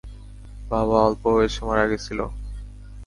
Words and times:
বাবা 0.71 0.97
অল্প 1.07 1.23
বয়সে 1.27 1.61
মারা 1.67 1.85
গেছিলো? 1.91 2.25